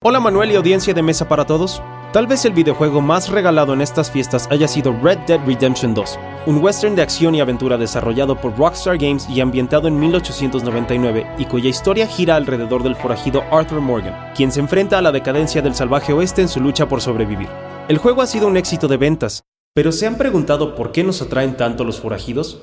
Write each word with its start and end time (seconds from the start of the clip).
Hola 0.00 0.20
Manuel 0.20 0.52
y 0.52 0.54
audiencia 0.54 0.94
de 0.94 1.02
Mesa 1.02 1.28
para 1.28 1.44
Todos. 1.44 1.82
Tal 2.12 2.28
vez 2.28 2.44
el 2.44 2.52
videojuego 2.52 3.00
más 3.00 3.30
regalado 3.30 3.74
en 3.74 3.80
estas 3.80 4.12
fiestas 4.12 4.46
haya 4.48 4.68
sido 4.68 4.96
Red 5.02 5.18
Dead 5.26 5.40
Redemption 5.44 5.92
2, 5.92 6.20
un 6.46 6.62
western 6.62 6.94
de 6.94 7.02
acción 7.02 7.34
y 7.34 7.40
aventura 7.40 7.76
desarrollado 7.76 8.40
por 8.40 8.56
Rockstar 8.56 8.96
Games 8.96 9.28
y 9.28 9.40
ambientado 9.40 9.88
en 9.88 9.98
1899 9.98 11.26
y 11.38 11.46
cuya 11.46 11.68
historia 11.68 12.06
gira 12.06 12.36
alrededor 12.36 12.84
del 12.84 12.94
forajido 12.94 13.42
Arthur 13.50 13.80
Morgan, 13.80 14.14
quien 14.36 14.52
se 14.52 14.60
enfrenta 14.60 14.98
a 14.98 15.02
la 15.02 15.10
decadencia 15.10 15.62
del 15.62 15.74
salvaje 15.74 16.12
oeste 16.12 16.42
en 16.42 16.48
su 16.48 16.60
lucha 16.60 16.88
por 16.88 17.00
sobrevivir. 17.00 17.48
El 17.88 17.98
juego 17.98 18.22
ha 18.22 18.28
sido 18.28 18.46
un 18.46 18.56
éxito 18.56 18.86
de 18.86 18.98
ventas, 18.98 19.42
pero 19.74 19.90
¿se 19.90 20.06
han 20.06 20.16
preguntado 20.16 20.76
por 20.76 20.92
qué 20.92 21.02
nos 21.02 21.22
atraen 21.22 21.56
tanto 21.56 21.82
los 21.82 21.98
forajidos? 21.98 22.60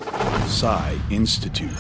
Institute. 1.10 1.74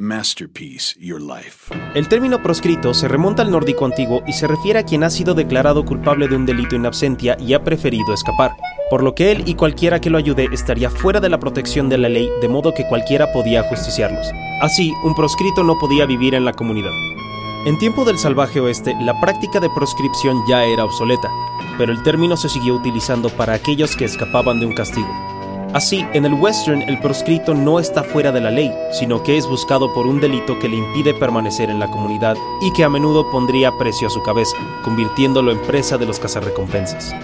Masterpiece, 0.00 0.96
Your 0.98 1.20
Life. 1.20 1.74
El 1.94 2.08
término 2.08 2.42
proscrito 2.42 2.94
se 2.94 3.08
remonta 3.08 3.42
al 3.42 3.50
nórdico 3.50 3.84
antiguo 3.84 4.22
y 4.26 4.32
se 4.32 4.46
refiere 4.46 4.78
a 4.78 4.84
quien 4.84 5.04
ha 5.04 5.10
sido 5.10 5.34
declarado 5.34 5.84
culpable 5.84 6.26
de 6.26 6.34
un 6.34 6.46
delito 6.46 6.74
in 6.76 6.86
absentia 6.86 7.36
y 7.38 7.52
ha 7.52 7.62
preferido 7.62 8.14
escapar, 8.14 8.56
por 8.88 9.02
lo 9.02 9.14
que 9.14 9.32
él 9.32 9.42
y 9.44 9.54
cualquiera 9.54 10.00
que 10.00 10.08
lo 10.08 10.16
ayude 10.16 10.48
estaría 10.50 10.88
fuera 10.88 11.20
de 11.20 11.28
la 11.28 11.38
protección 11.38 11.90
de 11.90 11.98
la 11.98 12.08
ley 12.08 12.30
de 12.40 12.48
modo 12.48 12.72
que 12.72 12.88
cualquiera 12.88 13.32
podía 13.32 13.62
justiciarlos. 13.64 14.26
Así, 14.62 14.94
un 15.04 15.14
proscrito 15.14 15.62
no 15.62 15.78
podía 15.78 16.06
vivir 16.06 16.34
en 16.34 16.46
la 16.46 16.54
comunidad. 16.54 16.92
En 17.66 17.78
tiempo 17.78 18.06
del 18.06 18.18
salvaje 18.18 18.60
oeste, 18.60 18.94
la 19.02 19.20
práctica 19.20 19.60
de 19.60 19.68
proscripción 19.70 20.42
ya 20.48 20.64
era 20.64 20.84
obsoleta, 20.84 21.30
pero 21.76 21.92
el 21.92 22.02
término 22.02 22.38
se 22.38 22.48
siguió 22.48 22.76
utilizando 22.76 23.28
para 23.28 23.52
aquellos 23.52 23.94
que 23.94 24.06
escapaban 24.06 24.58
de 24.58 24.66
un 24.66 24.74
castigo. 24.74 25.35
Así, 25.76 26.06
en 26.14 26.24
el 26.24 26.32
western 26.32 26.80
el 26.80 26.98
proscrito 27.00 27.52
no 27.52 27.78
está 27.78 28.02
fuera 28.02 28.32
de 28.32 28.40
la 28.40 28.50
ley, 28.50 28.72
sino 28.90 29.22
que 29.22 29.36
es 29.36 29.46
buscado 29.46 29.92
por 29.92 30.06
un 30.06 30.22
delito 30.22 30.58
que 30.58 30.70
le 30.70 30.76
impide 30.78 31.12
permanecer 31.12 31.68
en 31.68 31.78
la 31.78 31.90
comunidad 31.90 32.34
y 32.62 32.72
que 32.72 32.82
a 32.82 32.88
menudo 32.88 33.30
pondría 33.30 33.70
precio 33.72 34.06
a 34.06 34.10
su 34.10 34.22
cabeza, 34.22 34.56
convirtiéndolo 34.82 35.52
en 35.52 35.60
presa 35.60 35.98
de 35.98 36.06
los 36.06 36.18
cazarrecompensas. 36.18 37.14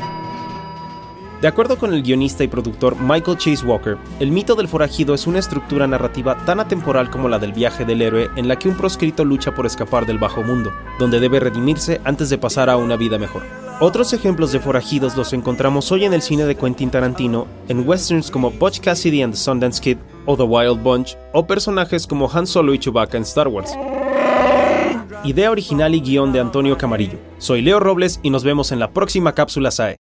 De 1.41 1.48
acuerdo 1.48 1.78
con 1.78 1.94
el 1.94 2.03
guionista 2.03 2.44
y 2.44 2.48
productor 2.48 3.00
Michael 3.00 3.39
Chase 3.39 3.64
Walker, 3.64 3.97
el 4.20 4.31
mito 4.31 4.55
del 4.55 4.69
forajido 4.69 5.14
es 5.14 5.27
una 5.27 5.39
estructura 5.39 5.87
narrativa 5.87 6.37
tan 6.44 6.61
atemporal 6.61 7.09
como 7.09 7.31
la 7.31 7.39
del 7.39 7.55
viaje 7.55 7.87
del 7.87 8.03
héroe 8.03 8.28
en 8.37 8.48
la 8.48 8.59
que 8.59 8.69
un 8.69 8.77
proscrito 8.77 9.25
lucha 9.25 9.55
por 9.55 9.64
escapar 9.64 10.05
del 10.05 10.19
bajo 10.19 10.42
mundo, 10.42 10.70
donde 10.98 11.20
debe 11.20 11.41
redimirse 11.41 12.03
antes 12.05 12.28
de 12.28 12.37
pasar 12.37 12.69
a 12.69 12.77
una 12.77 12.97
vida 12.97 13.16
mejor. 13.16 13.61
Otros 13.84 14.12
ejemplos 14.12 14.52
de 14.52 14.61
forajidos 14.61 15.16
los 15.16 15.33
encontramos 15.33 15.91
hoy 15.91 16.05
en 16.05 16.14
el 16.14 16.22
cine 16.22 16.44
de 16.44 16.55
Quentin 16.55 16.88
Tarantino, 16.88 17.48
en 17.66 17.84
westerns 17.84 18.30
como 18.30 18.52
Butch 18.52 18.78
Cassidy 18.78 19.22
and 19.22 19.34
the 19.34 19.36
Sundance 19.41 19.83
Kid 19.83 19.98
o 20.25 20.36
The 20.36 20.44
Wild 20.44 20.84
Bunch, 20.84 21.16
o 21.33 21.44
personajes 21.44 22.06
como 22.06 22.30
Han 22.33 22.47
Solo 22.47 22.75
y 22.75 22.78
Chewbacca 22.78 23.16
en 23.16 23.25
Star 23.25 23.48
Wars. 23.48 23.77
Idea 25.25 25.50
original 25.50 25.97
y 25.97 26.00
guion 26.00 26.33
de 26.33 26.38
Antonio 26.38 26.78
Camarillo. 26.78 27.19
Soy 27.38 27.60
Leo 27.60 27.80
Robles 27.80 28.20
y 28.22 28.30
nos 28.30 28.44
vemos 28.44 28.70
en 28.70 28.78
la 28.78 28.92
próxima 28.92 29.34
cápsula 29.34 29.72
SAE. 29.72 29.97